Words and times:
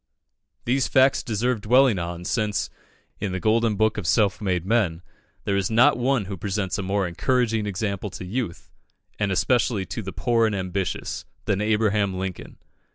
These 0.65 0.87
facts 0.87 1.21
deserve 1.21 1.61
dwelling 1.61 1.99
on, 1.99 2.25
since, 2.25 2.71
in 3.19 3.33
the 3.33 3.39
golden 3.39 3.75
book 3.75 3.99
of 3.99 4.07
self 4.07 4.41
made 4.41 4.65
men, 4.65 5.03
there 5.43 5.55
is 5.55 5.69
not 5.69 5.95
one 5.95 6.25
who 6.25 6.37
presents 6.37 6.79
a 6.79 6.81
more 6.81 7.07
encouraging 7.07 7.67
example 7.67 8.09
to 8.17 8.25
youth, 8.25 8.71
and 9.19 9.31
especially 9.31 9.85
to 9.85 10.01
the 10.01 10.11
poor 10.11 10.47
and 10.47 10.55
ambitious, 10.55 11.25
than 11.45 11.61
Abraham 11.61 12.15
Lincoln. 12.17 12.57